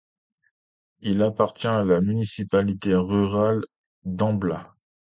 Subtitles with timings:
[1.01, 3.63] Il appartient à la municipalité rurale
[4.03, 4.73] d’Ambla.